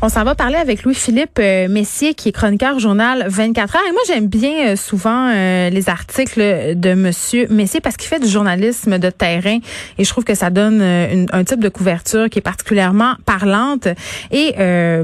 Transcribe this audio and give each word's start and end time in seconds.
On 0.00 0.08
s'en 0.08 0.22
va 0.22 0.36
parler 0.36 0.54
avec 0.54 0.84
Louis-Philippe 0.84 1.40
euh, 1.40 1.66
Messier, 1.66 2.14
qui 2.14 2.28
est 2.28 2.32
chroniqueur 2.32 2.78
journal 2.78 3.24
24 3.26 3.74
heures. 3.74 3.82
Et 3.88 3.90
moi, 3.90 4.00
j'aime 4.06 4.28
bien 4.28 4.68
euh, 4.68 4.76
souvent 4.76 5.32
euh, 5.34 5.70
les 5.70 5.88
articles 5.88 6.40
de 6.76 6.94
Monsieur 6.94 7.48
Messier 7.50 7.80
parce 7.80 7.96
qu'il 7.96 8.08
fait 8.08 8.20
du 8.20 8.28
journalisme 8.28 9.00
de 9.00 9.10
terrain 9.10 9.58
et 9.98 10.04
je 10.04 10.08
trouve 10.08 10.22
que 10.22 10.36
ça 10.36 10.50
donne 10.50 10.80
un 10.80 11.44
type 11.44 11.58
de 11.58 11.68
couverture 11.68 12.30
qui 12.30 12.38
est 12.38 12.42
particulièrement 12.42 13.14
parlante. 13.26 13.88
Et 14.30 14.54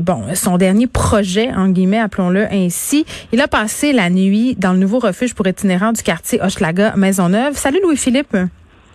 bon, 0.01 0.23
son 0.35 0.59
dernier 0.59 0.87
projet, 0.87 1.51
en 1.53 1.69
guillemets, 1.69 1.99
appelons-le 1.99 2.47
ainsi, 2.53 3.05
il 3.33 3.41
a 3.41 3.49
passé 3.49 3.93
la 3.93 4.11
nuit 4.11 4.55
dans 4.57 4.73
le 4.73 4.79
nouveau 4.79 5.01
refuge 5.01 5.35
pour 5.35 5.47
itinérants 5.47 5.93
du 5.93 6.03
quartier 6.03 6.41
Hochelaga 6.41 6.95
Maisonneuve. 6.97 7.57
Salut 7.57 7.81
Louis-Philippe. 7.83 8.37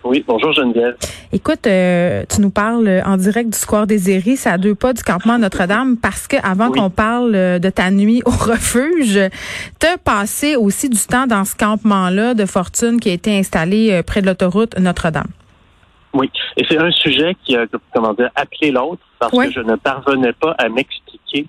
Oui, 0.02 0.24
bonjour 0.26 0.52
Geneviève. 0.52 0.96
Écoute, 1.32 1.66
euh, 1.66 2.24
tu 2.28 2.40
nous 2.40 2.50
parles 2.50 3.02
en 3.04 3.16
direct 3.16 3.50
du 3.50 3.58
Square 3.58 3.86
des 3.86 3.98
c'est 3.98 4.48
à 4.48 4.56
deux 4.56 4.74
pas 4.74 4.92
du 4.92 5.02
campement 5.02 5.38
Notre-Dame, 5.38 5.96
parce 5.96 6.26
que 6.26 6.36
avant 6.42 6.70
qu'on 6.70 6.90
parle 6.90 7.34
euh, 7.34 7.58
de 7.58 7.68
ta 7.68 7.90
nuit 7.90 8.22
au 8.24 8.30
refuge, 8.30 9.20
tu 9.78 9.86
as 9.86 9.98
passé 9.98 10.56
aussi 10.56 10.88
du 10.88 10.98
temps 10.98 11.26
dans 11.26 11.44
ce 11.44 11.54
campement-là 11.54 12.34
de 12.34 12.46
fortune 12.46 12.98
qui 12.98 13.10
a 13.10 13.12
été 13.12 13.38
installé 13.38 13.92
euh, 13.92 14.02
près 14.02 14.22
de 14.22 14.26
l'autoroute 14.26 14.78
Notre-Dame. 14.78 15.28
Oui, 16.14 16.30
et 16.56 16.64
c'est 16.68 16.78
un 16.78 16.90
sujet 16.90 17.36
qui 17.44 17.54
a, 17.56 17.66
comment 17.94 18.14
dire, 18.14 18.30
appelé 18.34 18.72
l'autre, 18.72 19.02
parce 19.18 19.36
que 19.36 19.50
je 19.50 19.60
ne 19.60 19.76
parvenais 19.76 20.32
pas 20.32 20.54
à 20.58 20.68
m'expliquer 20.68 21.46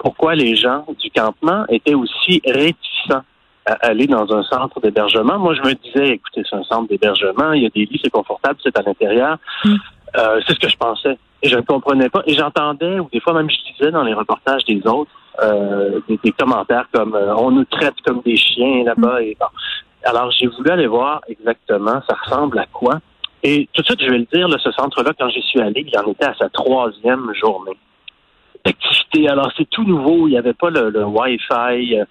pourquoi 0.00 0.34
les 0.34 0.56
gens 0.56 0.84
du 1.00 1.10
campement 1.10 1.64
étaient 1.68 1.94
aussi 1.94 2.42
réticents 2.44 3.22
aller 3.66 4.06
dans 4.06 4.32
un 4.32 4.42
centre 4.44 4.80
d'hébergement. 4.80 5.38
Moi, 5.38 5.54
je 5.54 5.62
me 5.62 5.74
disais, 5.74 6.14
écoutez, 6.14 6.42
c'est 6.48 6.56
un 6.56 6.64
centre 6.64 6.88
d'hébergement, 6.88 7.52
il 7.52 7.64
y 7.64 7.66
a 7.66 7.70
des 7.70 7.84
lits, 7.84 8.00
c'est 8.02 8.10
confortable, 8.10 8.58
c'est 8.62 8.76
à 8.78 8.82
l'intérieur. 8.82 9.38
Mm. 9.64 9.74
Euh, 10.16 10.40
c'est 10.46 10.54
ce 10.54 10.60
que 10.60 10.68
je 10.68 10.76
pensais. 10.76 11.18
Et 11.42 11.48
je 11.48 11.56
ne 11.56 11.62
comprenais 11.62 12.08
pas. 12.08 12.22
Et 12.26 12.34
j'entendais, 12.34 12.98
ou 13.00 13.08
des 13.12 13.20
fois 13.20 13.34
même 13.34 13.50
je 13.50 13.56
lisais 13.72 13.90
dans 13.90 14.04
les 14.04 14.14
reportages 14.14 14.64
des 14.64 14.86
autres, 14.86 15.10
euh, 15.42 16.00
des, 16.08 16.32
commentaires 16.32 16.86
comme 16.92 17.14
euh, 17.14 17.34
on 17.36 17.50
nous 17.50 17.64
traite 17.64 17.94
comme 18.04 18.22
des 18.24 18.36
chiens 18.36 18.84
là-bas. 18.84 19.20
Mm. 19.20 19.24
Et 19.24 19.36
Alors, 20.04 20.30
j'ai 20.30 20.46
voulu 20.46 20.70
aller 20.70 20.86
voir 20.86 21.20
exactement 21.28 22.00
ça 22.08 22.16
ressemble 22.24 22.58
à 22.58 22.66
quoi. 22.66 23.00
Et 23.42 23.68
tout 23.72 23.82
de 23.82 23.86
suite, 23.86 24.00
je 24.00 24.10
vais 24.10 24.18
le 24.18 24.26
dire, 24.32 24.48
ce 24.60 24.72
centre-là, 24.72 25.12
quand 25.18 25.28
j'y 25.28 25.42
suis 25.42 25.60
allé, 25.60 25.84
il 25.86 25.98
en 25.98 26.10
était 26.10 26.24
à 26.24 26.34
sa 26.34 26.48
troisième 26.48 27.32
journée. 27.34 27.76
Alors, 29.24 29.50
c'est 29.56 29.68
tout 29.70 29.84
nouveau. 29.84 30.28
Il 30.28 30.32
n'y 30.32 30.38
avait 30.38 30.52
pas 30.52 30.70
le, 30.70 31.04
Wi-Fi. 31.04 31.98
Euh, 31.98 32.04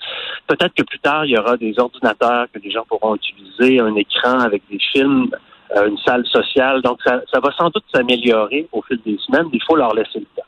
peut-être 0.47 0.73
que 0.73 0.83
plus 0.83 0.99
tard, 0.99 1.25
il 1.25 1.31
y 1.31 1.37
aura 1.37 1.57
des 1.57 1.77
ordinateurs 1.77 2.47
que 2.53 2.59
les 2.59 2.71
gens 2.71 2.83
pourront 2.87 3.15
utiliser, 3.15 3.79
un 3.79 3.95
écran 3.95 4.39
avec 4.39 4.63
des 4.69 4.79
films, 4.91 5.29
euh, 5.75 5.87
une 5.87 5.97
salle 5.99 6.25
sociale. 6.27 6.81
Donc, 6.81 6.99
ça, 7.05 7.21
va 7.33 7.51
sans 7.57 7.69
doute 7.69 7.83
s'améliorer 7.93 8.67
au 8.71 8.81
fil 8.81 8.99
des 9.05 9.17
semaines. 9.25 9.47
Il 9.53 9.61
faut 9.67 9.75
leur 9.75 9.93
laisser 9.93 10.19
le 10.19 10.27
temps. 10.35 10.47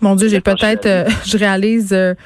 Mon 0.00 0.14
Dieu, 0.14 0.28
j'ai 0.28 0.40
peut-être, 0.40 0.86
euh, 0.86 1.04
je 1.26 1.36
réalise 1.36 2.16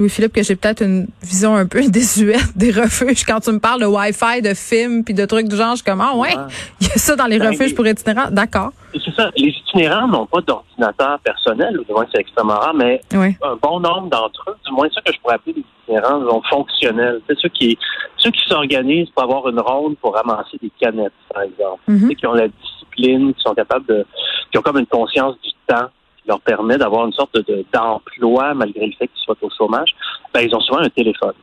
Louis-Philippe, 0.00 0.32
que 0.32 0.42
j'ai 0.42 0.56
peut-être 0.56 0.82
une 0.82 1.06
vision 1.22 1.54
un 1.54 1.66
peu 1.66 1.82
désuète 1.88 2.56
des 2.56 2.72
refuges. 2.72 3.24
Quand 3.24 3.40
tu 3.40 3.52
me 3.52 3.60
parles 3.60 3.82
de 3.82 3.86
Wi-Fi, 3.86 4.42
de 4.42 4.54
films, 4.54 5.04
puis 5.04 5.14
de 5.14 5.24
trucs 5.26 5.46
du 5.46 5.56
genre, 5.56 5.72
je 5.72 5.76
suis 5.76 5.84
comme, 5.84 6.00
ah 6.00 6.16
ouais, 6.16 6.34
il 6.80 6.88
y 6.88 6.90
a 6.90 6.94
ça 6.94 7.14
dans 7.16 7.26
les 7.26 7.38
ben, 7.38 7.50
refuges 7.50 7.74
pour 7.74 7.86
itinérants. 7.86 8.30
D'accord. 8.30 8.72
C'est 8.92 9.14
ça. 9.14 9.30
Les 9.36 9.48
itinérants 9.48 10.08
n'ont 10.08 10.26
pas 10.26 10.40
d'ordinateur 10.40 11.18
personnel, 11.20 11.78
ou 11.78 11.84
du 11.84 11.92
moins 11.92 12.06
c'est 12.12 12.20
extrêmement 12.20 12.58
rare, 12.58 12.74
mais 12.74 13.00
un 13.12 13.56
bon 13.62 13.80
nombre 13.80 14.08
d'entre 14.08 14.44
eux, 14.48 14.56
du 14.66 14.72
moins 14.72 14.88
ceux 14.92 15.02
que 15.02 15.12
je 15.12 15.20
pourrais 15.20 15.34
appeler 15.34 15.54
des 15.54 15.64
itinérants, 15.84 16.28
sont 16.28 16.42
fonctionnels. 16.48 17.20
C'est 17.28 17.38
ceux 17.38 17.50
qui 17.50 17.78
ceux 18.16 18.30
qui 18.30 18.40
s'organisent 18.48 19.10
pour 19.10 19.24
avoir 19.24 19.48
une 19.48 19.60
ronde 19.60 19.96
pour 19.98 20.14
ramasser 20.14 20.58
des 20.62 20.70
canettes, 20.80 21.12
par 21.32 21.42
exemple. 21.42 21.80
Mm-hmm. 21.88 22.16
qui 22.16 22.26
ont 22.26 22.34
la 22.34 22.48
discipline, 22.48 23.34
qui 23.34 23.40
sont 23.42 23.54
capables 23.54 23.86
de, 23.86 24.06
qui 24.50 24.58
ont 24.58 24.62
comme 24.62 24.78
une 24.78 24.86
conscience 24.86 25.36
du 25.42 25.50
temps 25.66 25.88
leur 26.30 26.40
permet 26.40 26.78
d'avoir 26.78 27.06
une 27.06 27.12
sorte 27.12 27.34
de, 27.34 27.64
d'emploi 27.72 28.54
malgré 28.54 28.86
le 28.86 28.92
fait 28.92 29.08
qu'ils 29.08 29.24
soient 29.24 29.36
au 29.42 29.50
chômage, 29.50 29.94
ben, 30.32 30.40
ils 30.40 30.54
ont 30.54 30.60
souvent 30.60 30.80
un 30.80 30.88
téléphone. 30.88 31.34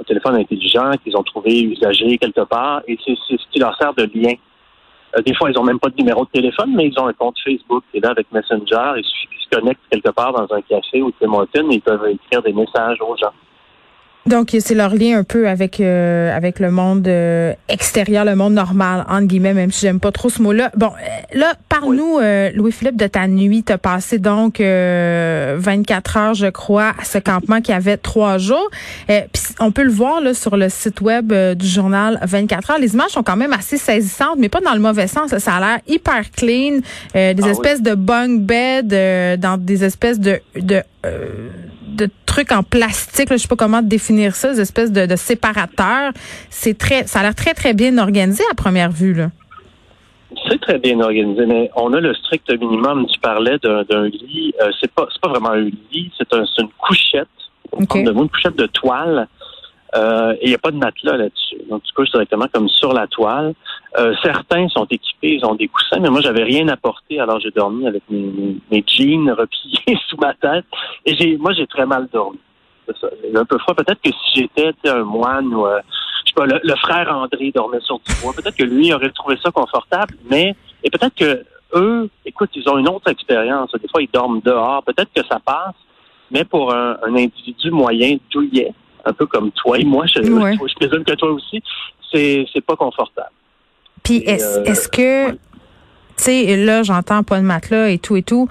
Un 0.00 0.04
téléphone 0.04 0.36
intelligent 0.36 0.90
qu'ils 1.04 1.16
ont 1.16 1.22
trouvé 1.22 1.60
usagé 1.62 2.16
quelque 2.16 2.44
part 2.44 2.80
et 2.88 2.98
c'est, 3.04 3.14
ce 3.28 3.36
qui 3.52 3.58
leur 3.58 3.76
sert 3.76 3.92
de 3.94 4.08
lien. 4.14 4.32
Euh, 5.16 5.22
des 5.22 5.34
fois, 5.34 5.50
ils 5.50 5.56
n'ont 5.56 5.64
même 5.64 5.78
pas 5.78 5.90
de 5.90 5.96
numéro 5.96 6.24
de 6.24 6.30
téléphone, 6.30 6.72
mais 6.74 6.86
ils 6.86 6.98
ont 6.98 7.06
un 7.06 7.12
compte 7.12 7.36
Facebook. 7.44 7.84
Et 7.92 8.00
là, 8.00 8.10
avec 8.10 8.32
Messenger, 8.32 8.92
il 8.96 9.04
suffit 9.04 9.28
qu'ils 9.28 9.44
se 9.44 9.58
connectent 9.58 9.80
quelque 9.90 10.10
part 10.10 10.32
dans 10.32 10.54
un 10.54 10.62
café 10.62 11.02
ou 11.02 11.10
Tim 11.20 11.32
Hortons 11.34 11.70
et 11.70 11.74
ils 11.74 11.82
peuvent 11.82 12.06
écrire 12.08 12.42
des 12.42 12.52
messages 12.52 13.00
aux 13.02 13.16
gens. 13.16 13.34
Donc 14.26 14.54
c'est 14.58 14.74
leur 14.74 14.94
lien 14.94 15.18
un 15.18 15.24
peu 15.24 15.48
avec 15.48 15.80
euh, 15.80 16.36
avec 16.36 16.58
le 16.60 16.70
monde 16.70 17.08
euh, 17.08 17.54
extérieur, 17.68 18.26
le 18.26 18.36
monde 18.36 18.52
normal 18.52 19.06
entre 19.08 19.26
guillemets, 19.26 19.54
même 19.54 19.72
si 19.72 19.80
j'aime 19.80 19.98
pas 19.98 20.12
trop 20.12 20.28
ce 20.28 20.42
mot-là. 20.42 20.70
Bon, 20.76 20.88
euh, 20.88 21.38
là 21.38 21.54
parle-nous 21.70 22.18
Louis-Philippe 22.54 22.96
de 22.96 23.06
ta 23.06 23.26
nuit. 23.26 23.62
T'as 23.62 23.78
passé 23.78 24.18
donc 24.18 24.60
24 24.60 26.16
heures, 26.16 26.34
je 26.34 26.48
crois, 26.48 26.92
à 27.00 27.04
ce 27.04 27.18
campement 27.18 27.60
qui 27.62 27.72
avait 27.72 27.96
trois 27.96 28.36
jours. 28.36 28.68
Puis 29.06 29.42
on 29.58 29.72
peut 29.72 29.84
le 29.84 29.90
voir 29.90 30.20
là 30.20 30.34
sur 30.34 30.56
le 30.56 30.68
site 30.68 31.00
web 31.00 31.32
du 31.32 31.66
journal 31.66 32.18
24 32.22 32.72
heures. 32.72 32.78
Les 32.78 32.92
images 32.92 33.10
sont 33.10 33.22
quand 33.22 33.36
même 33.36 33.54
assez 33.54 33.78
saisissantes, 33.78 34.36
mais 34.38 34.48
pas 34.50 34.60
dans 34.60 34.74
le 34.74 34.80
mauvais 34.80 35.06
sens. 35.06 35.36
Ça 35.38 35.54
a 35.54 35.60
l'air 35.60 35.78
hyper 35.88 36.30
clean, 36.30 36.80
des 37.14 37.36
ah 37.42 37.48
espèces 37.48 37.80
de 37.80 37.94
bunk 37.94 38.42
beds 38.42 39.36
dans 39.38 39.56
des 39.58 39.84
espèces 39.84 40.20
de 40.20 40.40
de 40.56 40.82
de 41.90 42.08
trucs 42.26 42.52
en 42.52 42.62
plastique, 42.62 43.28
je 43.30 43.36
sais 43.36 43.48
pas 43.48 43.56
comment 43.56 43.82
définir 43.82 44.34
ça, 44.34 44.52
des 44.52 44.60
espèces 44.60 44.92
de, 44.92 45.16
séparateurs. 45.16 46.12
C'est 46.48 46.78
très, 46.78 47.06
ça 47.06 47.20
a 47.20 47.22
l'air 47.22 47.34
très 47.34 47.54
très 47.54 47.74
bien 47.74 47.98
organisé 47.98 48.42
à 48.50 48.54
première 48.54 48.90
vue 48.90 49.14
là. 49.14 49.30
C'est 50.48 50.60
très 50.60 50.78
bien 50.78 51.00
organisé, 51.00 51.44
mais 51.44 51.70
on 51.74 51.92
a 51.92 52.00
le 52.00 52.14
strict 52.14 52.48
minimum. 52.60 53.06
Tu 53.12 53.18
parlais 53.18 53.58
d'un 53.58 54.04
lit, 54.06 54.54
euh, 54.62 54.70
c'est 54.80 54.90
pas 54.92 55.08
pas 55.20 55.28
vraiment 55.28 55.50
un 55.50 55.62
lit, 55.62 56.12
c'est 56.16 56.32
une 56.32 56.68
couchette, 56.78 57.28
une 57.76 58.28
couchette 58.28 58.56
de 58.56 58.66
toile 58.66 59.26
euh, 59.94 60.32
et 60.40 60.46
il 60.46 60.48
n'y 60.48 60.54
a 60.54 60.58
pas 60.58 60.70
de 60.70 60.76
matelas 60.76 61.16
là-dessus. 61.16 61.58
Donc, 61.68 61.82
tu 61.82 61.92
couches 61.94 62.10
directement 62.10 62.46
comme 62.52 62.68
sur 62.68 62.92
la 62.92 63.06
toile. 63.06 63.54
Euh, 63.98 64.14
certains 64.22 64.68
sont 64.68 64.84
équipés, 64.84 65.34
ils 65.34 65.44
ont 65.44 65.56
des 65.56 65.66
coussins, 65.66 65.98
mais 66.00 66.10
moi, 66.10 66.20
j'avais 66.20 66.44
rien 66.44 66.68
apporté, 66.68 67.18
alors 67.18 67.40
j'ai 67.40 67.50
dormi 67.50 67.88
avec 67.88 68.04
mes, 68.08 68.84
jeans 68.86 69.30
repliés 69.38 69.98
sous 70.08 70.16
ma 70.18 70.34
tête. 70.34 70.64
Et 71.06 71.16
j'ai, 71.16 71.36
moi, 71.38 71.52
j'ai 71.52 71.66
très 71.66 71.86
mal 71.86 72.08
dormi. 72.12 72.38
Ça. 73.00 73.08
Un 73.36 73.44
peu 73.44 73.58
froid. 73.58 73.74
Peut-être 73.74 74.00
que 74.02 74.10
si 74.10 74.40
j'étais 74.40 74.72
un 74.88 75.04
moine 75.04 75.54
ou, 75.54 75.66
euh, 75.66 75.80
je 76.24 76.30
sais 76.30 76.34
pas, 76.34 76.46
le, 76.46 76.74
frère 76.76 77.14
André 77.14 77.52
dormait 77.54 77.80
sur 77.80 77.98
du 78.00 78.12
bois, 78.20 78.32
peut-être 78.32 78.56
que 78.56 78.64
lui 78.64 78.92
aurait 78.92 79.10
trouvé 79.10 79.36
ça 79.42 79.52
confortable, 79.52 80.14
mais, 80.28 80.56
et 80.82 80.90
peut-être 80.90 81.14
que 81.14 81.44
eux, 81.74 82.08
écoute, 82.26 82.50
ils 82.54 82.68
ont 82.68 82.78
une 82.78 82.88
autre 82.88 83.08
expérience. 83.08 83.70
Des 83.80 83.88
fois, 83.88 84.02
ils 84.02 84.10
dorment 84.12 84.40
dehors. 84.44 84.82
Peut-être 84.82 85.12
que 85.14 85.24
ça 85.26 85.38
passe, 85.38 85.76
mais 86.32 86.44
pour 86.44 86.74
un, 86.74 86.96
un 87.04 87.14
individu 87.14 87.70
moyen 87.70 88.16
douillet, 88.30 88.72
un 89.04 89.12
peu 89.12 89.26
comme 89.26 89.50
toi 89.52 89.78
et 89.78 89.84
moi, 89.84 90.06
je, 90.06 90.22
je 90.22 90.74
présume 90.74 91.04
que 91.04 91.14
toi 91.14 91.30
aussi, 91.30 91.62
c'est, 92.12 92.46
c'est 92.52 92.64
pas 92.64 92.76
confortable. 92.76 93.30
Puis 94.02 94.18
est-ce, 94.26 94.60
euh, 94.60 94.64
est-ce 94.64 94.88
que, 94.88 95.32
tu 95.32 95.36
sais, 96.16 96.56
là, 96.56 96.82
j'entends 96.82 97.22
pas 97.22 97.38
de 97.38 97.44
matelas 97.44 97.90
et 97.90 97.98
tout 97.98 98.16
et 98.16 98.22
tout. 98.22 98.48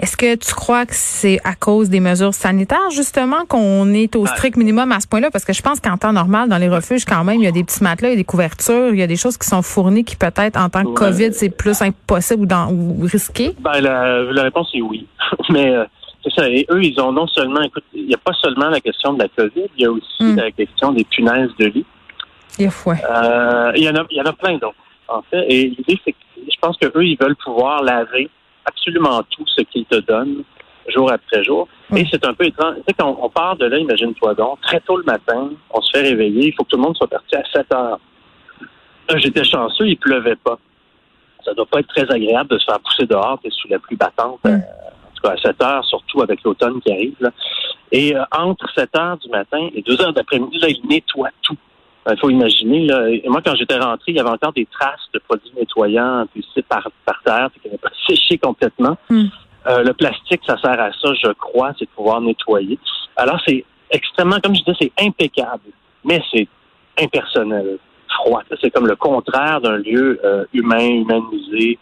Est-ce 0.00 0.16
que 0.16 0.36
tu 0.36 0.54
crois 0.54 0.86
que 0.86 0.94
c'est 0.94 1.40
à 1.42 1.56
cause 1.56 1.88
des 1.88 1.98
mesures 1.98 2.32
sanitaires, 2.32 2.90
justement, 2.92 3.44
qu'on 3.48 3.92
est 3.92 4.14
au 4.14 4.26
strict 4.26 4.56
minimum 4.56 4.92
à 4.92 5.00
ce 5.00 5.08
point-là? 5.08 5.30
Parce 5.32 5.44
que 5.44 5.52
je 5.52 5.60
pense 5.60 5.80
qu'en 5.80 5.96
temps 5.96 6.12
normal, 6.12 6.48
dans 6.48 6.58
les 6.58 6.68
refuges, 6.68 7.04
quand 7.04 7.24
même, 7.24 7.40
il 7.40 7.44
y 7.44 7.48
a 7.48 7.52
des 7.52 7.64
petits 7.64 7.82
matelas, 7.82 8.10
il 8.10 8.12
y 8.12 8.14
a 8.14 8.16
des 8.16 8.24
couvertures, 8.24 8.90
il 8.90 8.98
y 8.98 9.02
a 9.02 9.08
des 9.08 9.16
choses 9.16 9.36
qui 9.36 9.48
sont 9.48 9.62
fournies 9.62 10.04
qui 10.04 10.14
peut-être, 10.14 10.56
en 10.56 10.68
tant 10.68 10.84
que 10.84 10.92
COVID, 10.92 11.32
c'est 11.32 11.50
plus 11.50 11.82
impossible 11.82 12.42
ou, 12.42 12.46
dans, 12.46 12.70
ou 12.70 13.00
risqué? 13.02 13.56
Ben, 13.58 13.80
la, 13.80 14.22
la 14.22 14.42
réponse 14.44 14.70
est 14.72 14.82
oui. 14.82 15.08
Mais 15.50 15.68
euh, 15.74 15.84
c'est 16.28 16.40
ça. 16.40 16.48
Et 16.48 16.66
eux, 16.70 16.82
ils 16.82 17.00
ont 17.00 17.12
non 17.12 17.26
seulement, 17.26 17.60
écoute, 17.62 17.84
il 17.92 18.06
n'y 18.06 18.14
a 18.14 18.18
pas 18.18 18.32
seulement 18.34 18.68
la 18.68 18.80
question 18.80 19.14
de 19.14 19.22
la 19.22 19.28
COVID, 19.28 19.68
il 19.76 19.82
y 19.82 19.86
a 19.86 19.90
aussi 19.90 20.22
hmm. 20.24 20.36
la 20.36 20.50
question 20.50 20.92
des 20.92 21.04
punaises 21.04 21.50
de 21.58 21.66
lit. 21.66 21.86
Euh, 23.08 23.72
il 23.76 23.84
y 23.84 23.88
en 23.88 23.94
a, 23.94 24.04
il 24.10 24.16
y 24.16 24.20
en 24.20 24.26
a 24.26 24.32
plein 24.32 24.54
d'autres, 24.54 24.74
en 25.08 25.22
fait. 25.22 25.44
Et 25.48 25.68
l'idée, 25.68 25.98
c'est 26.04 26.12
que 26.12 26.18
je 26.36 26.56
pense 26.60 26.76
qu'eux, 26.78 27.04
ils 27.04 27.16
veulent 27.20 27.36
pouvoir 27.36 27.82
laver 27.82 28.28
absolument 28.64 29.22
tout 29.30 29.44
ce 29.46 29.62
qu'ils 29.62 29.84
te 29.86 29.96
donnent 29.96 30.42
jour 30.88 31.10
après 31.12 31.44
jour. 31.44 31.68
Et 31.94 32.04
c'est 32.10 32.24
un 32.24 32.34
peu 32.34 32.46
étrange. 32.46 32.76
Tu 32.76 32.82
sais, 32.88 32.94
quand 32.98 33.16
on 33.20 33.28
part 33.28 33.56
de 33.56 33.66
là, 33.66 33.78
imagine-toi 33.78 34.34
donc, 34.34 34.60
très 34.62 34.80
tôt 34.80 34.96
le 34.96 35.04
matin, 35.04 35.50
on 35.70 35.80
se 35.80 35.90
fait 35.96 36.02
réveiller, 36.02 36.48
il 36.48 36.52
faut 36.54 36.64
que 36.64 36.70
tout 36.70 36.76
le 36.76 36.82
monde 36.82 36.96
soit 36.96 37.08
parti 37.08 37.36
à 37.36 37.42
7 37.52 37.72
heures. 37.74 38.00
J'étais 39.16 39.44
chanceux, 39.44 39.86
il 39.86 39.96
pleuvait 39.96 40.36
pas. 40.36 40.58
Ça 41.44 41.54
doit 41.54 41.66
pas 41.66 41.80
être 41.80 41.88
très 41.88 42.10
agréable 42.10 42.50
de 42.50 42.58
se 42.58 42.64
faire 42.64 42.80
pousser 42.80 43.06
dehors, 43.06 43.40
sous 43.48 43.68
la 43.68 43.78
pluie 43.78 43.96
battante. 43.96 44.40
Euh, 45.24 45.30
à 45.30 45.36
7 45.36 45.62
heures, 45.62 45.84
surtout 45.84 46.22
avec 46.22 46.42
l'automne 46.42 46.80
qui 46.80 46.92
arrive. 46.92 47.30
Et 47.92 48.14
euh, 48.14 48.22
entre 48.36 48.68
7 48.74 48.96
heures 48.96 49.18
du 49.18 49.28
matin 49.30 49.68
et 49.74 49.82
2 49.82 50.00
heures 50.02 50.12
d'après-midi, 50.12 50.58
là, 50.58 50.68
il 50.68 50.80
nettoie 50.88 51.30
tout. 51.42 51.56
Il 52.10 52.18
faut 52.18 52.30
imaginer, 52.30 52.86
là, 52.86 53.06
moi, 53.26 53.42
quand 53.44 53.54
j'étais 53.54 53.78
rentré, 53.78 54.12
il 54.12 54.16
y 54.16 54.20
avait 54.20 54.30
encore 54.30 54.54
des 54.54 54.66
traces 54.66 55.06
de 55.12 55.18
produits 55.18 55.52
nettoyants 55.54 56.24
par, 56.66 56.88
par 57.04 57.22
terre, 57.22 57.50
qui 57.60 57.68
n'avaient 57.68 57.78
pas 57.78 57.90
séché 58.08 58.38
complètement. 58.38 58.96
Hmm. 59.10 59.26
Euh, 59.66 59.82
le 59.82 59.92
plastique, 59.92 60.40
ça 60.46 60.56
sert 60.58 60.80
à 60.80 60.90
ça, 60.92 61.12
je 61.22 61.32
crois, 61.32 61.72
c'est 61.78 61.84
de 61.84 61.90
pouvoir 61.90 62.20
nettoyer. 62.22 62.78
Alors, 63.16 63.38
c'est 63.46 63.64
extrêmement, 63.90 64.40
comme 64.42 64.54
je 64.54 64.62
disais, 64.62 64.76
c'est 64.80 65.04
impeccable, 65.04 65.70
mais 66.04 66.22
c'est 66.32 66.48
impersonnel, 66.98 67.78
froid. 68.08 68.42
C'est 68.60 68.70
comme 68.70 68.86
le 68.86 68.96
contraire 68.96 69.60
d'un 69.60 69.76
lieu 69.76 70.18
euh, 70.24 70.44
humain, 70.54 70.88
humanisé, 70.88 71.78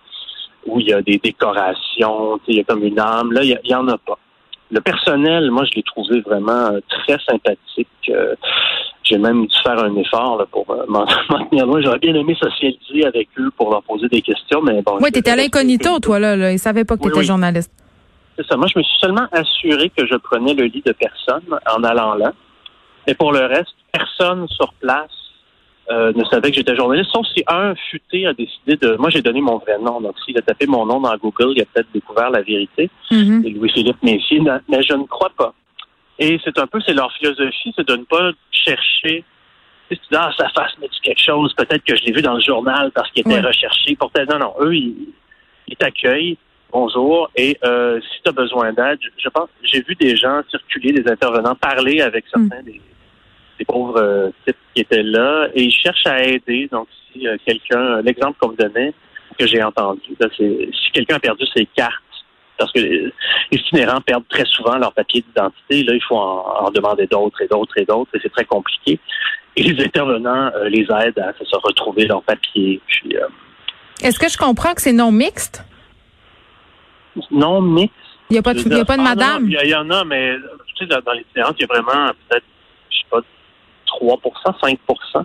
où 0.67 0.81
il 0.81 0.89
y 0.89 0.93
a 0.93 1.03
des 1.03 1.19
décorations, 1.19 2.41
il 2.49 2.57
y 2.57 2.61
a 2.61 2.65
comme 2.65 2.85
une 2.85 2.99
âme. 2.99 3.33
Là, 3.33 3.43
il 3.43 3.59
n'y 3.65 3.75
en 3.75 3.89
a 3.89 3.99
pas. 3.99 4.19
le 4.71 4.81
personnel, 4.81 5.51
moi, 5.51 5.65
je 5.65 5.77
l'ai 5.77 5.83
trouvé 5.83 6.21
vraiment 6.21 6.71
très 6.89 7.19
sympathique. 7.29 8.11
J'ai 9.05 9.19
même 9.19 9.47
dû 9.47 9.57
faire 9.63 9.79
un 9.79 9.95
effort 9.97 10.45
pour 10.51 10.67
m'en 10.89 11.07
tenir 11.51 11.67
loin. 11.67 11.81
J'aurais 11.81 11.99
bien 11.99 12.15
aimé 12.15 12.37
socialiser 12.41 13.07
avec 13.07 13.29
eux 13.39 13.51
pour 13.57 13.71
leur 13.71 13.83
poser 13.83 14.09
des 14.09 14.23
questions, 14.23 14.61
mais 14.63 14.83
bon. 14.83 14.99
Oui, 15.01 15.13
t'étais 15.13 15.31
à 15.31 15.37
l'incognito, 15.37 16.01
toi, 16.01 16.19
là, 16.19 16.37
là. 16.37 16.53
Ils 16.53 16.59
savaient 16.59 16.85
pas 16.85 16.97
que 16.97 17.03
tu 17.03 17.09
étais 17.09 17.23
journaliste. 17.23 17.73
C'est 18.37 18.47
ça. 18.47 18.57
Moi, 18.57 18.67
je 18.73 18.79
me 18.79 18.85
suis 18.85 18.99
seulement 19.01 19.27
assuré 19.33 19.91
que 19.91 20.07
je 20.07 20.17
prenais 20.17 20.55
le 20.55 20.65
lit 20.65 20.83
de 20.85 20.93
personne 20.93 21.45
en 21.73 21.85
allant 21.85 22.15
là. 22.15 22.33
Et 23.07 23.15
pour 23.15 23.33
le 23.33 23.41
reste, 23.47 23.75
personne 23.93 24.47
sur 24.49 24.73
place 24.75 25.11
euh, 25.91 26.13
ne 26.15 26.25
savait 26.25 26.51
que 26.51 26.57
j'étais 26.57 26.75
journaliste, 26.77 27.11
sauf 27.13 27.27
si 27.35 27.43
un 27.47 27.75
futé 27.91 28.27
a 28.27 28.33
décidé 28.33 28.77
de... 28.77 28.97
Moi, 28.97 29.11
j'ai 29.11 29.23
donné 29.23 29.41
mon 29.41 29.59
vrai 29.59 29.79
nom. 29.79 30.01
Donc, 30.01 30.17
s'il 30.25 30.37
a 30.39 30.43
tapé 30.43 30.67
mon 30.67 30.85
nom 30.87 31.01
dans 31.01 31.17
Google, 31.17 31.53
il 31.57 31.63
a 31.63 31.65
peut-être 31.67 31.89
découvert 31.93 32.31
la 32.31 32.43
vérité. 32.43 32.91
Mm-hmm. 33.11 33.43
C'est 33.43 33.51
Louis-Philippe 33.51 34.03
Messier. 34.03 34.41
Mais 34.69 34.83
je 34.83 34.95
ne 34.95 35.05
crois 35.05 35.33
pas. 35.37 35.55
Et 36.19 36.41
c'est 36.45 36.59
un 36.59 36.67
peu, 36.67 36.81
c'est 36.85 36.95
leur 36.95 37.13
philosophie, 37.13 37.73
c'est 37.77 37.87
de 37.87 37.97
ne 37.97 38.05
pas 38.05 38.33
chercher... 38.51 39.25
Si 39.89 39.97
tu 39.99 40.07
dis, 40.11 40.17
ah, 40.19 40.33
sa 40.37 40.49
face 40.49 40.77
me 40.79 40.89
dit 40.89 41.01
quelque 41.01 41.23
chose, 41.23 41.55
peut-être 41.55 41.85
que 41.85 41.95
je 41.95 42.03
l'ai 42.05 42.13
vu 42.13 42.21
dans 42.21 42.35
le 42.35 42.41
journal 42.41 42.91
parce 42.93 43.09
qu'il 43.13 43.21
était 43.21 43.41
recherché. 43.41 43.95
Pourtant, 43.95 44.23
non, 44.29 44.39
non, 44.41 44.55
eux, 44.61 44.75
ils, 44.75 45.15
ils 45.69 45.77
t'accueillent 45.77 46.37
bonjour. 46.73 47.31
Et 47.37 47.57
euh, 47.65 48.01
si 48.01 48.23
tu 48.23 48.29
as 48.29 48.33
besoin 48.33 48.73
d'aide, 48.73 48.99
je 49.17 49.29
pense, 49.29 49.49
j'ai 49.63 49.83
vu 49.83 49.95
des 49.95 50.17
gens 50.17 50.43
circuler, 50.51 50.93
des 50.93 51.11
intervenants 51.11 51.55
parler 51.55 52.01
avec 52.01 52.25
certains 52.31 52.63
des, 52.63 52.81
pauvres 53.65 54.01
euh, 54.01 54.31
types 54.47 54.57
qui 54.75 54.83
étaient 54.83 55.03
là 55.03 55.49
et 55.55 55.65
ils 55.65 55.73
cherchent 55.73 56.07
à 56.07 56.23
aider. 56.23 56.69
Donc, 56.71 56.89
si 57.13 57.27
euh, 57.27 57.37
quelqu'un, 57.45 58.03
l'exemple 58.03 58.37
qu'on 58.41 58.51
me 58.51 58.57
donnait, 58.57 58.93
que 59.39 59.47
j'ai 59.47 59.63
entendu, 59.63 60.17
c'est 60.19 60.29
si 60.39 60.91
quelqu'un 60.93 61.17
a 61.17 61.21
perdu 61.21 61.45
ses 61.55 61.67
cartes, 61.67 61.93
parce 62.59 62.73
que 62.73 62.79
les 62.79 63.13
itinérants 63.53 64.01
perdent 64.01 64.29
très 64.29 64.47
souvent 64.47 64.77
leur 64.79 64.93
papier 64.95 65.23
d'identité, 65.23 65.83
là, 65.83 65.95
il 65.95 66.03
faut 66.03 66.17
en, 66.17 66.71
demander 66.71 67.07
d'autres 67.07 67.43
et 67.43 67.47
d'autres 67.49 67.77
et 67.77 67.85
d'autres, 67.85 68.11
et 68.15 68.21
c'est 68.23 68.33
très 68.33 68.47
compliqué. 68.47 68.99
Et 69.57 69.63
les 69.63 69.85
intervenants 69.85 70.51
les 70.69 70.83
aident 70.83 71.19
à 71.19 71.33
se 71.39 71.57
retrouver 71.57 72.07
leur 72.07 72.23
papier. 72.23 72.81
Est-ce 74.03 74.19
que 74.19 74.29
je 74.29 74.39
comprends 74.39 74.75
que 74.75 74.81
c'est 74.81 74.93
non 74.93 75.13
mixte? 75.13 75.65
non 77.31 77.61
mixte. 77.61 77.95
Il 78.31 78.35
n'y 78.35 78.39
a 78.39 78.43
pas 78.43 78.55
de, 78.55 78.61
y 78.61 78.81
a 78.81 78.85
pas 78.85 78.97
de 78.97 79.03
madame? 79.03 79.49
Il 79.49 79.69
y, 79.69 79.75
en 79.75 79.89
a, 79.91 80.05
mais 80.05 80.37
tu 80.75 80.85
sais, 80.85 80.87
dans, 80.87 81.13
les 81.13 81.25
séances, 81.35 81.55
il 81.59 81.63
y 81.63 81.65
a 81.65 81.67
vraiment 81.69 82.11
peut-être, 82.29 82.45
je 82.91 82.99
sais 82.99 83.05
pas, 83.09 83.21
3% 83.87 84.19
5% 84.63 85.25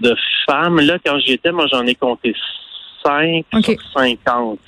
de 0.00 0.16
femmes. 0.46 0.80
Là, 0.80 0.98
quand 1.04 1.18
j'y 1.18 1.32
étais, 1.32 1.52
moi, 1.52 1.66
j'en 1.70 1.86
ai 1.86 1.94
compté 1.94 2.34
5 3.04 3.44
sur 3.62 3.76
50. 3.96 4.58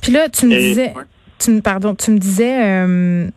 Puis 0.00 0.12
là, 0.12 0.28
tu 0.28 0.46
me 0.46 0.56
disais, 0.56 0.94
tu, 1.38 1.62
pardon, 1.62 1.94
tu 1.94 2.10
me 2.10 2.18
disais 2.18 2.62
euh, 2.62 3.28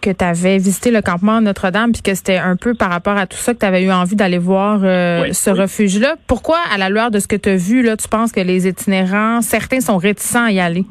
que 0.00 0.10
tu 0.10 0.24
avais 0.24 0.58
visité 0.58 0.90
le 0.90 1.02
campement 1.02 1.40
Notre-Dame 1.40 1.92
puis 1.92 2.02
que 2.02 2.14
c'était 2.14 2.38
un 2.38 2.56
peu 2.56 2.74
par 2.74 2.90
rapport 2.90 3.16
à 3.16 3.26
tout 3.26 3.36
ça 3.36 3.54
que 3.54 3.58
tu 3.58 3.66
avais 3.66 3.82
eu 3.82 3.92
envie 3.92 4.16
d'aller 4.16 4.38
voir 4.38 4.80
euh, 4.82 5.32
ce 5.32 5.50
refuge-là. 5.50 6.16
Pourquoi, 6.26 6.58
à 6.72 6.78
la 6.78 6.88
lueur 6.88 7.10
de 7.10 7.18
ce 7.18 7.26
que 7.26 7.36
tu 7.36 7.48
as 7.48 7.56
vu, 7.56 7.82
là, 7.82 7.96
tu 7.96 8.08
penses 8.08 8.32
que 8.32 8.40
les 8.40 8.68
itinérants, 8.68 9.42
certains 9.42 9.80
sont 9.80 9.98
réticents 9.98 10.44
à 10.44 10.52
y 10.52 10.60
aller? 10.60 10.84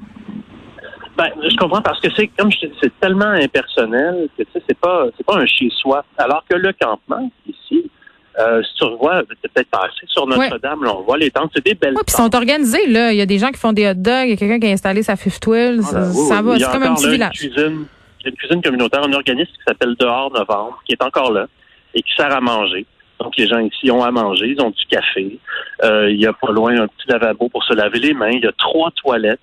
Ben, 1.20 1.32
je 1.44 1.56
comprends 1.58 1.82
parce 1.82 2.00
que 2.00 2.08
c'est 2.16 2.28
comme 2.28 2.50
c'est 2.82 3.00
tellement 3.02 3.26
impersonnel 3.26 4.30
que 4.38 4.44
tu 4.44 4.50
sais, 4.54 4.64
c'est 4.68 4.80
pas 4.80 5.06
c'est 5.18 5.26
pas 5.26 5.36
un 5.36 5.46
chez 5.46 5.70
soi. 5.70 6.06
Alors 6.18 6.46
que 6.50 6.56
le 6.56 6.72
campement 6.80 7.30
ici, 7.46 7.92
euh, 8.40 8.64
si 8.64 8.74
tu 8.76 8.86
revois, 8.86 9.24
peut-être 9.24 9.70
passer 9.70 10.06
sur 10.08 10.26
Notre-Dame, 10.28 10.80
on 10.88 11.02
voit 11.02 11.18
les 11.18 11.30
tentes, 11.30 11.52
c'est 11.54 11.66
des 11.66 11.74
belles. 11.76 11.94
Oui, 11.96 12.04
puis 12.08 12.16
sont 12.16 12.34
organisés 12.34 12.88
là. 12.88 13.12
Il 13.12 13.18
y 13.18 13.22
a 13.22 13.26
des 13.26 13.38
gens 13.38 13.50
qui 13.50 13.60
font 13.60 13.74
des 13.74 13.86
hot 13.86 13.96
dogs, 13.96 14.28
il 14.28 14.30
y 14.30 14.34
a 14.34 14.38
quelqu'un 14.38 14.60
qui 14.60 14.68
a 14.68 14.72
installé 14.72 15.04
sa 15.04 15.18
fifth 15.18 15.46
wheel, 15.46 15.82
ah, 15.84 15.92
ben 15.92 16.14
ça, 16.14 16.42
va, 16.42 16.58
c'est 16.58 16.72
comme 16.72 16.84
un 16.84 16.96
petit 16.96 17.10
village. 17.10 17.44
Une 17.44 17.52
cuisine, 17.52 17.86
une 18.26 18.36
cuisine 18.36 18.62
communautaire, 18.62 19.04
un 19.04 19.12
organisme 19.12 19.52
qui 19.52 19.64
s'appelle 19.68 19.96
Dehors 20.00 20.32
Novembre, 20.32 20.82
qui 20.86 20.94
est 20.94 21.04
encore 21.04 21.34
là 21.34 21.48
et 21.94 22.02
qui 22.02 22.14
sert 22.16 22.32
à 22.34 22.40
manger. 22.40 22.86
Donc, 23.20 23.36
les 23.36 23.48
gens 23.48 23.60
ici 23.60 23.92
ont 23.92 24.04
à 24.04 24.12
manger, 24.12 24.56
ils 24.58 24.62
ont 24.62 24.70
du 24.70 24.86
café. 24.86 25.38
Euh, 25.84 26.10
il 26.10 26.22
y 26.22 26.26
a 26.26 26.32
pas 26.32 26.52
loin 26.52 26.80
un 26.80 26.88
petit 26.88 27.08
lavabo 27.08 27.50
pour 27.50 27.64
se 27.66 27.74
laver 27.74 28.00
les 28.00 28.14
mains. 28.14 28.32
Il 28.32 28.44
y 28.44 28.48
a 28.48 28.54
trois 28.54 28.92
toilettes. 28.92 29.42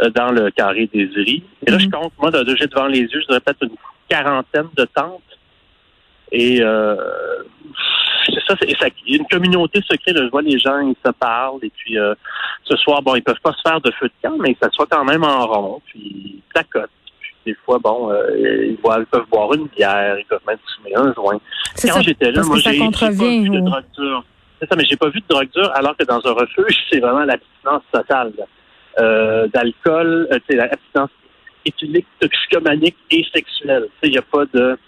Euh, 0.00 0.10
dans 0.10 0.30
le 0.30 0.50
carré 0.52 0.88
des 0.92 1.10
Uris. 1.16 1.42
Et 1.66 1.70
là, 1.72 1.78
je 1.78 1.86
mhm. 1.86 1.90
compte, 1.90 2.12
moi, 2.18 2.30
j'ai 2.32 2.66
devant 2.68 2.86
les 2.86 3.00
yeux, 3.00 3.20
je 3.20 3.26
dirais 3.26 3.40
peut-être 3.40 3.64
une 3.64 3.76
quarantaine 4.08 4.68
de 4.76 4.84
tentes. 4.84 5.22
Et 6.30 6.62
euh, 6.62 6.94
c'est 8.26 8.40
ça, 8.46 8.54
c'est 8.60 8.92
une 9.08 9.26
communauté 9.26 9.80
secrète. 9.82 10.16
je 10.16 10.30
vois 10.30 10.42
les 10.42 10.56
gens, 10.56 10.78
ils 10.78 10.94
se 11.04 11.10
parlent. 11.10 11.58
Et 11.62 11.70
puis 11.70 11.98
euh, 11.98 12.14
ce 12.62 12.76
soir, 12.76 13.02
bon, 13.02 13.16
ils 13.16 13.22
peuvent 13.22 13.40
pas 13.42 13.52
se 13.52 13.68
faire 13.68 13.80
de 13.80 13.90
feu 13.90 14.06
de 14.06 14.28
camp, 14.28 14.36
mais 14.38 14.50
ils 14.50 14.56
s'assoient 14.62 14.86
quand 14.88 15.04
même 15.04 15.24
en 15.24 15.46
rond, 15.46 15.82
puis 15.86 15.98
ils 15.98 16.42
tacotent. 16.54 16.90
Puis 17.20 17.34
des 17.46 17.54
fois, 17.64 17.80
bon, 17.80 18.12
euh, 18.12 18.66
ils, 18.68 18.76
boivent, 18.76 19.00
ils, 19.00 19.06
peuvent 19.06 19.26
boire 19.28 19.52
une 19.54 19.66
bière, 19.66 20.16
ils 20.16 20.26
peuvent 20.26 20.46
même 20.46 20.58
fumer 20.76 20.94
un 20.94 21.12
joint. 21.12 21.40
Quand 21.82 22.02
j'étais 22.02 22.30
là, 22.30 22.42
moi, 22.44 22.58
j'ai 22.58 22.78
pas 22.78 23.00
vu 23.00 23.50
de 23.50 23.60
drogue 23.60 23.84
dure. 23.96 24.24
C'est 24.60 24.68
ça, 24.68 24.76
mais 24.76 24.84
j'ai 24.88 24.96
pas 24.96 25.08
vu 25.08 25.20
de 25.20 25.26
drogue 25.28 25.50
dure, 25.52 25.72
alors 25.74 25.96
que 25.96 26.04
dans 26.04 26.24
un 26.24 26.32
refuge, 26.32 26.84
c'est 26.90 27.00
vraiment 27.00 27.24
l'abstinence 27.24 27.82
totale. 27.92 28.32
Là 28.38 28.44
euh, 29.00 29.46
d'alcool, 29.48 30.28
euh, 30.32 30.38
l'abstinence 30.48 31.10
éthylique, 31.64 32.06
toxicomanique 32.20 32.96
et 33.10 33.24
sexuelle. 33.32 33.88
Il 34.02 34.10
n'y 34.10 34.18
a 34.18 34.22
pas 34.22 34.44
de 34.46 34.78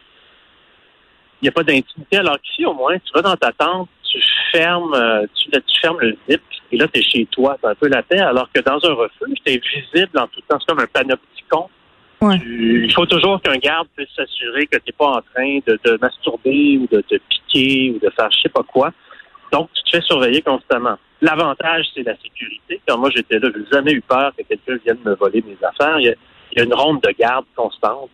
il 1.42 1.46
n'y 1.46 1.48
a 1.48 1.52
pas 1.52 1.62
d'intimité. 1.62 2.18
Alors 2.18 2.38
qu'ici, 2.42 2.66
au 2.66 2.74
moins, 2.74 2.98
tu 2.98 3.12
vas 3.14 3.22
dans 3.22 3.36
ta 3.36 3.50
tente, 3.52 3.88
tu 4.04 4.20
fermes, 4.52 4.92
euh, 4.94 5.26
tu, 5.34 5.50
tu 5.50 5.80
fermes 5.80 5.98
le 6.00 6.16
zip, 6.28 6.42
et 6.72 6.76
là, 6.76 6.86
tu 6.88 7.00
es 7.00 7.02
chez 7.02 7.26
toi, 7.26 7.56
tu 7.62 7.68
un 7.68 7.74
peu 7.74 7.88
la 7.88 8.02
paix, 8.02 8.18
alors 8.18 8.48
que 8.52 8.60
dans 8.60 8.78
un 8.84 8.94
refuge, 8.94 9.38
tu 9.44 9.52
es 9.52 9.58
visible 9.58 10.18
en 10.18 10.26
tout 10.26 10.40
temps. 10.48 10.58
C'est 10.60 10.66
comme 10.66 10.80
un 10.80 10.86
panopticon. 10.86 11.68
Ouais. 12.22 12.36
il 12.44 12.92
faut 12.92 13.06
toujours 13.06 13.40
qu'un 13.40 13.56
garde 13.56 13.88
puisse 13.96 14.10
s'assurer 14.14 14.66
que 14.66 14.76
tu 14.76 14.82
n'es 14.88 14.92
pas 14.92 15.06
en 15.06 15.22
train 15.22 15.58
de 15.66 15.76
te 15.82 15.98
masturber 16.02 16.76
ou 16.76 16.86
de 16.94 17.00
te 17.00 17.14
piquer 17.16 17.94
ou 17.94 17.98
de 17.98 18.10
faire 18.10 18.30
je 18.30 18.42
sais 18.42 18.50
pas 18.50 18.62
quoi. 18.62 18.92
Donc, 19.52 19.70
tu 19.74 19.82
te 19.82 19.96
fais 19.96 20.02
surveiller 20.02 20.42
constamment. 20.42 20.96
L'avantage, 21.20 21.86
c'est 21.94 22.02
la 22.02 22.16
sécurité. 22.16 22.80
Quand 22.86 22.98
moi 22.98 23.10
j'étais 23.14 23.38
là, 23.38 23.48
je 23.54 23.58
n'ai 23.58 23.66
jamais 23.70 23.92
eu 23.92 24.00
peur 24.00 24.32
que 24.36 24.42
quelqu'un 24.42 24.76
vienne 24.84 24.98
me 25.04 25.14
voler 25.14 25.44
mes 25.46 25.56
affaires. 25.66 25.98
Il 25.98 26.06
y 26.06 26.60
a, 26.60 26.64
une 26.64 26.74
ronde 26.74 27.00
de 27.02 27.10
garde 27.18 27.44
constante. 27.54 28.10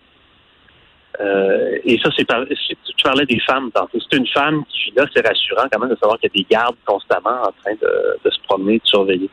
Euh, 1.20 1.78
et 1.84 1.98
ça, 1.98 2.10
c'est 2.16 2.26
tu 2.26 3.02
parlais 3.02 3.24
des 3.26 3.40
femmes 3.40 3.70
tantôt. 3.72 3.98
C'est 4.00 4.16
une 4.16 4.26
femme 4.26 4.64
qui 4.66 4.92
là, 4.94 5.06
c'est 5.14 5.26
rassurant 5.26 5.66
quand 5.72 5.78
même 5.78 5.90
de 5.90 5.96
savoir 5.96 6.18
qu'il 6.18 6.30
y 6.34 6.40
a 6.40 6.42
des 6.42 6.46
gardes 6.50 6.76
constamment 6.84 7.42
en 7.42 7.52
train 7.62 7.74
de, 7.80 8.30
se 8.30 8.40
promener, 8.46 8.78
de 8.78 8.86
surveiller. 8.86 9.30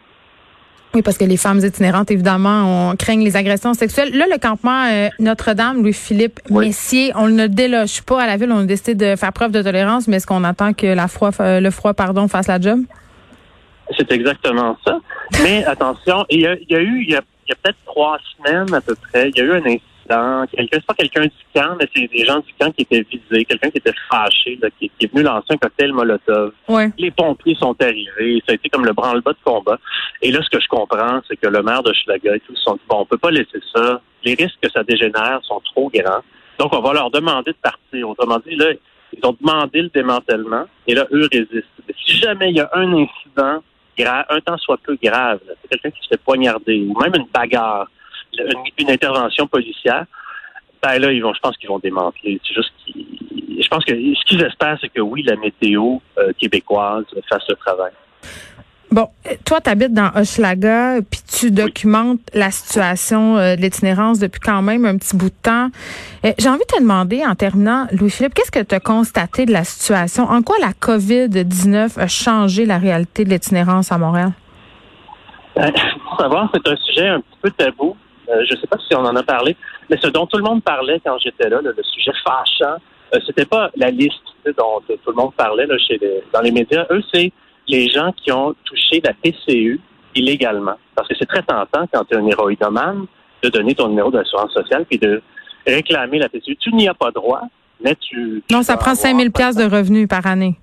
Oui, 0.96 1.02
parce 1.02 1.18
que 1.18 1.26
les 1.26 1.38
femmes 1.38 1.60
itinérantes, 1.60 2.12
évidemment, 2.12 2.92
on 2.92 2.96
craignent 2.96 3.24
les 3.24 3.36
agressions 3.36 3.74
sexuelles. 3.74 4.16
Là, 4.16 4.26
le 4.32 4.38
campement 4.38 4.86
euh, 4.92 5.10
Notre-Dame, 5.18 5.82
Louis-Philippe 5.82 6.40
Messier, 6.52 7.12
on 7.16 7.28
ne 7.28 7.48
déloge 7.48 8.04
pas 8.04 8.22
à 8.22 8.28
la 8.28 8.38
ville. 8.38 8.52
On 8.52 8.60
a 8.60 8.66
décidé 8.66 8.94
de 8.94 9.16
faire 9.16 9.34
preuve 9.34 9.52
de 9.52 9.64
tolérance, 9.64 10.08
mais 10.08 10.18
est-ce 10.18 10.28
qu'on 10.28 10.44
attend 10.44 10.74
que 10.74 10.86
la 10.86 11.08
froid, 11.08 11.32
le 11.40 11.70
froid 11.72 11.96
pardon, 11.96 12.28
fasse 12.28 12.48
la 12.48 12.62
job? 12.62 12.82
C'est 13.98 14.12
exactement 14.12 14.78
ça. 14.86 15.00
Mais 15.42 15.66
attention, 15.68 16.26
il 16.30 16.42
y 16.42 16.48
a, 16.48 16.54
eu, 16.54 17.04
il 17.04 17.10
y 17.10 17.16
a, 17.16 17.22
peut-être 17.22 17.78
trois 17.86 18.18
semaines 18.38 18.72
à 18.74 18.82
peu 18.82 18.96
près, 18.96 19.30
il 19.30 19.38
y 19.38 19.42
a 19.42 19.46
eu 19.46 19.52
un 19.54 19.66
incident. 19.66 19.82
Quelqu'un, 20.08 20.48
c'est 20.72 20.86
pas 20.86 20.94
quelqu'un 20.94 21.22
du 21.22 21.32
camp, 21.54 21.76
mais 21.80 21.88
c'est 21.96 22.08
des 22.08 22.26
gens 22.26 22.40
du 22.40 22.54
camp 22.60 22.72
qui 22.72 22.82
étaient 22.82 23.06
visés, 23.10 23.46
quelqu'un 23.46 23.70
qui 23.70 23.78
était 23.78 23.94
fâché, 24.10 24.60
qui, 24.80 24.92
est 25.00 25.12
venu 25.12 25.24
lancer 25.24 25.54
un 25.54 25.58
cocktail 25.58 25.94
Molotov. 25.94 26.52
Les 26.98 27.12
pompiers 27.12 27.56
sont 27.56 27.76
arrivés, 27.82 28.42
ça 28.46 28.52
a 28.52 28.56
été 28.56 28.70
comme 28.70 28.86
le 28.86 28.94
branle-bas 28.94 29.32
de 29.32 29.38
combat. 29.44 29.80
Et 30.22 30.32
là, 30.32 30.40
ce 30.42 30.50
que 30.50 30.62
je 30.62 30.68
comprends, 30.68 31.22
c'est 31.28 31.38
que 31.38 31.48
le 31.48 31.62
maire 31.64 31.84
de 31.84 31.94
Schlager 31.94 32.36
et 32.36 32.40
tout 32.42 32.56
se 32.56 32.64
sont 32.64 32.74
dit, 32.74 32.84
bon, 32.90 33.02
on 33.02 33.06
peut 33.06 33.18
pas 33.18 33.32
laisser 33.32 33.60
ça. 33.74 34.02
Les 34.24 34.36
risques 34.36 34.60
que 34.62 34.70
ça 34.70 34.84
dégénère 34.84 35.40
sont 35.44 35.62
trop 35.74 35.90
grands. 35.94 36.24
Donc, 36.60 36.74
on 36.74 36.82
va 36.82 36.94
leur 36.94 37.10
demander 37.10 37.52
de 37.52 37.58
partir. 37.58 38.10
Autrement 38.10 38.40
dit, 38.46 38.56
là, 38.56 38.68
ils 39.16 39.26
ont 39.26 39.36
demandé 39.40 39.82
le 39.82 39.90
démantèlement 39.90 40.66
et 40.88 40.96
là, 40.96 41.08
eux 41.12 41.28
résistent. 41.32 41.68
Si 42.06 42.18
jamais 42.18 42.50
il 42.50 42.58
y 42.58 42.62
a 42.62 42.70
un 42.74 42.94
incident 42.94 43.62
un 44.02 44.40
temps 44.42 44.58
soit 44.58 44.80
peu 44.84 44.98
grave, 45.02 45.40
c'est 45.62 45.70
quelqu'un 45.70 45.92
qui 45.92 46.04
se 46.04 46.08
fait 46.10 46.22
poignarder, 46.24 46.86
ou 46.88 47.00
même 47.00 47.14
une 47.16 47.28
bagarre, 47.34 47.90
une, 48.78 48.90
intervention 48.90 49.48
policière, 49.48 50.06
ben 50.82 51.00
là, 51.00 51.12
ils 51.12 51.22
vont, 51.22 51.34
je 51.34 51.40
pense 51.40 51.56
qu'ils 51.58 51.70
vont 51.70 51.80
démanteler. 51.80 52.40
C'est 52.46 52.54
juste 52.54 52.72
qu'ils, 52.84 53.62
je 53.62 53.68
pense 53.68 53.86
que 53.86 53.94
ce 53.94 54.26
qu'ils 54.26 54.44
espèrent, 54.44 54.78
c'est 54.82 54.90
que 54.90 55.02
oui, 55.02 55.24
la 55.24 55.36
météo 55.36 55.98
euh, 56.18 56.32
québécoise 56.38 57.06
fasse 57.30 57.48
le 57.48 57.56
travail. 57.56 57.92
Bon, 58.94 59.08
toi, 59.44 59.60
tu 59.60 59.72
habites 59.72 59.94
dans 59.94 60.12
Hochelaga, 60.16 61.02
puis 61.10 61.20
tu 61.28 61.50
documentes 61.50 62.20
la 62.36 62.52
situation 62.52 63.38
euh, 63.38 63.56
de 63.56 63.62
l'itinérance 63.62 64.20
depuis 64.20 64.40
quand 64.40 64.62
même 64.62 64.86
un 64.86 65.00
petit 65.00 65.18
bout 65.18 65.32
de 65.32 65.42
temps. 65.42 65.70
Euh, 66.24 66.32
j'ai 66.38 66.48
envie 66.48 66.60
de 66.60 66.76
te 66.76 66.80
demander, 66.80 67.26
en 67.26 67.34
terminant, 67.34 67.88
Louis-Philippe, 67.92 68.36
qu'est-ce 68.36 68.52
que 68.52 68.64
tu 68.64 68.76
as 68.76 68.80
constaté 68.80 69.48
de 69.48 69.52
la 69.52 69.64
situation? 69.64 70.26
En 70.26 70.44
quoi 70.44 70.58
la 70.62 70.74
COVID-19 70.74 72.00
a 72.00 72.08
changé 72.08 72.68
la 72.68 72.78
réalité 72.78 73.26
de 73.26 73.32
l'itinérance 73.32 73.92
à 73.92 73.98
Montréal? 73.98 74.34
Euh, 75.58 75.72
pour 76.04 76.20
savoir, 76.20 76.52
c'est 76.54 76.68
un 76.72 76.76
sujet 76.76 77.08
un 77.08 77.22
petit 77.22 77.40
peu 77.42 77.50
tabou. 77.50 77.98
Je 78.28 78.54
ne 78.54 78.60
sais 78.60 78.68
pas 78.68 78.78
si 78.88 78.96
on 78.96 79.02
en 79.02 79.16
a 79.16 79.24
parlé, 79.24 79.56
mais 79.90 79.98
ce 79.98 80.08
dont 80.08 80.26
tout 80.26 80.38
le 80.38 80.44
monde 80.44 80.64
parlait 80.64 81.00
quand 81.06 81.18
j'étais 81.20 81.50
là, 81.50 81.62
le, 81.62 81.76
sujet 81.84 82.12
fâchant, 82.26 82.78
c'était 83.26 83.46
pas 83.46 83.70
la 83.76 83.90
liste 83.90 84.24
dont 84.58 84.82
tout 84.88 85.12
le 85.12 85.16
monde 85.16 85.34
parlait 85.36 85.66
là, 85.66 85.78
chez 85.78 86.00
dans 86.34 86.42
les 86.42 86.52
médias. 86.52 86.86
Eux, 86.90 87.04
c'est 87.14 87.32
les 87.68 87.88
gens 87.90 88.12
qui 88.14 88.32
ont 88.32 88.56
touché 88.66 89.02
la 89.04 89.14
PCU 89.14 89.80
illégalement. 90.16 90.76
Parce 90.96 91.08
que 91.08 91.16
c'est 91.18 91.26
très 91.26 91.44
tentant 91.44 91.88
quand 91.92 92.06
tu 92.06 92.16
es 92.16 92.18
un 92.18 92.26
héroïdomane 92.28 93.06
de 93.42 93.50
donner 93.50 93.76
ton 93.76 93.88
numéro 93.90 94.12
d'assurance 94.12 94.52
sociale 94.54 94.86
puis 94.86 94.98
de 94.98 95.22
réclamer 95.66 96.20
la 96.20 96.30
PCU. 96.30 96.56
Tu 96.58 96.74
n'y 96.74 96.88
as 96.88 96.94
pas 96.94 97.12
droit, 97.12 97.42
mais 97.82 97.96
tu... 97.96 98.44
non, 98.52 98.64
ça 98.64 98.78
prend 98.78 98.96
5000 98.96 99.32
pièces 99.32 99.56
de 99.56 99.64
revenus 99.64 100.08
par 100.08 100.26
année. 100.26 100.56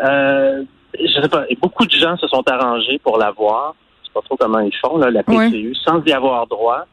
Euh, 0.00 0.64
je 0.98 1.20
sais 1.20 1.28
pas, 1.28 1.44
et 1.48 1.56
beaucoup 1.56 1.86
de 1.86 1.90
gens 1.90 2.16
se 2.16 2.26
sont 2.26 2.42
arrangés 2.48 2.98
pour 2.98 3.18
l'avoir. 3.18 3.74
Sais 4.10 4.14
pas 4.14 4.22
trop 4.22 4.36
comment 4.36 4.58
ils 4.58 4.74
font, 4.76 4.98
là, 4.98 5.10
la 5.10 5.22
PCU, 5.22 5.74
sans 5.74 6.02
y 6.04 6.12
avoir 6.12 6.46
droit. 6.48 6.84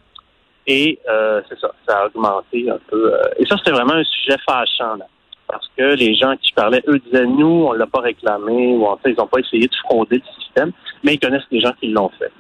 Et 0.68 1.00
euh, 1.10 1.42
c'est 1.50 1.58
ça, 1.60 1.72
ça 1.88 2.00
a 2.00 2.06
augmenté 2.06 2.70
un 2.70 2.78
peu. 2.90 3.14
Euh, 3.14 3.22
et 3.40 3.46
ça, 3.46 3.56
c'était 3.58 3.72
vraiment 3.72 3.94
un 3.94 4.04
sujet 4.04 4.38
fâchant, 4.48 4.96
là. 4.98 5.06
Parce 5.48 5.66
que 5.78 5.96
les 5.96 6.14
gens 6.14 6.36
qui 6.36 6.52
parlaient, 6.52 6.84
eux 6.88 7.00
disaient, 7.00 7.26
nous, 7.26 7.66
on 7.70 7.72
l'a 7.72 7.88
pas 7.88 8.02
réclamé, 8.02 8.76
ou 8.76 8.86
en 8.86 8.98
fait, 8.98 9.12
ils 9.12 9.18
n'ont 9.18 9.28
pas 9.28 9.40
essayé 9.40 9.66
de 9.66 9.76
frauder 9.76 10.18
le 10.18 10.44
système, 10.44 10.72
mais 11.04 11.14
ils 11.14 11.20
connaissent 11.20 11.48
des 11.50 11.62
gens 11.62 11.72
qui 11.80 11.88
l'ont 11.88 12.10
fait. 12.20 12.32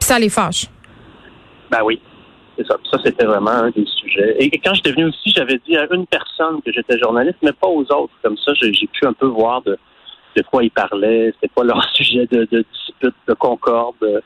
Puis 0.00 0.08
ça 0.08 0.18
les 0.18 0.28
fâche. 0.28 0.66
Ben 1.70 1.82
oui. 1.84 2.00
C'est 2.56 2.66
ça. 2.66 2.76
Ça, 2.90 2.98
c'était 3.04 3.24
vraiment 3.24 3.50
un 3.50 3.70
des 3.70 3.86
sujets. 3.86 4.34
Et 4.40 4.50
quand 4.58 4.74
j'étais 4.74 4.90
venu 4.90 5.04
aussi, 5.04 5.30
j'avais 5.30 5.60
dit 5.64 5.76
à 5.76 5.86
une 5.94 6.06
personne 6.06 6.60
que 6.62 6.72
j'étais 6.72 6.98
journaliste, 6.98 7.38
mais 7.42 7.52
pas 7.52 7.68
aux 7.68 7.84
autres. 7.92 8.12
Comme 8.22 8.36
ça, 8.38 8.52
j'ai 8.54 8.72
pu 8.88 9.06
un 9.06 9.12
peu 9.12 9.26
voir 9.26 9.62
de, 9.62 9.78
de 10.42 10.46
quoi 10.48 10.62
ils 10.62 10.70
parlaient, 10.70 11.32
c'était 11.34 11.52
quoi 11.54 11.64
leur 11.64 11.82
sujet 11.94 12.26
de, 12.30 12.48
de 12.50 12.64
dispute, 12.72 13.14
de 13.26 13.34
concorde. 13.34 14.22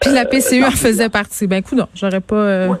Puis 0.00 0.12
la 0.12 0.24
PCU 0.24 0.64
en 0.64 0.70
faisait 0.70 1.08
partie. 1.08 1.46
Ben, 1.46 1.62
coup, 1.62 1.74
non, 1.74 1.86
j'aurais 1.94 2.20
pas, 2.20 2.36
euh, 2.36 2.74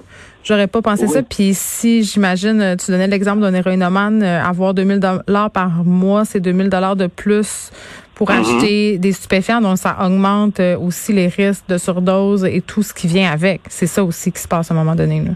j'aurais 0.44 0.66
pas 0.66 0.82
pensé 0.82 1.06
ça. 1.06 1.22
Puis 1.22 1.52
si, 1.54 2.02
j'imagine, 2.02 2.60
euh, 2.60 2.76
tu 2.76 2.90
donnais 2.90 3.06
l'exemple 3.06 3.40
d'un 3.40 3.54
héroïnomane, 3.54 4.22
euh, 4.22 4.42
avoir 4.42 4.74
2000 4.74 5.00
dollars 5.00 5.50
par 5.50 5.84
mois, 5.84 6.24
c'est 6.24 6.40
2000 6.40 6.68
dollars 6.68 6.96
de 6.96 7.06
plus 7.06 7.70
pour 8.14 8.30
mm-hmm. 8.30 8.40
acheter 8.40 8.98
des 8.98 9.12
stupéfiants. 9.12 9.60
Donc, 9.60 9.78
ça 9.78 9.96
augmente 10.04 10.60
aussi 10.80 11.12
les 11.12 11.28
risques 11.28 11.68
de 11.68 11.78
surdose 11.78 12.44
et 12.44 12.60
tout 12.60 12.82
ce 12.82 12.92
qui 12.92 13.06
vient 13.06 13.30
avec. 13.30 13.62
C'est 13.68 13.86
ça 13.86 14.04
aussi 14.04 14.32
qui 14.32 14.40
se 14.40 14.48
passe 14.48 14.70
à 14.70 14.74
un 14.74 14.76
moment 14.76 14.94
donné. 14.94 15.20
Là. 15.20 15.32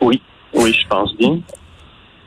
Oui, 0.00 0.20
oui, 0.52 0.72
je 0.72 0.86
pense 0.88 1.16
bien. 1.16 1.40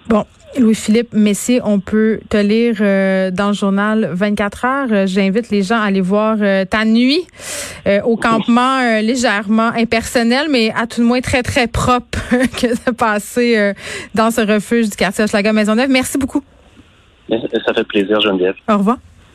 Bon, 0.09 0.25
Louis-Philippe 0.57 1.13
Messier, 1.13 1.59
on 1.63 1.79
peut 1.79 2.19
te 2.29 2.37
lire 2.37 2.77
euh, 2.79 3.29
dans 3.29 3.49
le 3.49 3.53
journal 3.53 4.09
24 4.13 4.65
heures. 4.65 4.87
Euh, 4.91 5.05
j'invite 5.05 5.49
les 5.49 5.63
gens 5.63 5.75
à 5.75 5.85
aller 5.85 6.01
voir 6.01 6.37
euh, 6.39 6.65
ta 6.65 6.85
nuit 6.85 7.27
au 8.03 8.17
campement 8.17 8.99
légèrement 9.01 9.69
impersonnel, 9.69 10.47
mais 10.49 10.73
à 10.75 10.87
tout 10.87 10.99
le 10.99 11.07
moins 11.07 11.21
très, 11.21 11.41
très 11.41 11.67
propre 11.67 12.19
que 12.31 12.67
de 12.67 12.91
passer 12.91 13.73
dans 14.13 14.29
ce 14.29 14.41
refuge 14.41 14.89
du 14.89 14.97
quartier 14.97 15.23
Hochelaga 15.23 15.53
Maisonneuve. 15.53 15.89
Merci 15.89 16.17
beaucoup. 16.17 16.43
Ça 17.29 17.73
fait 17.73 17.83
plaisir, 17.85 18.19
Geneviève. 18.19 18.55
Au 18.67 18.77
revoir. 18.77 18.97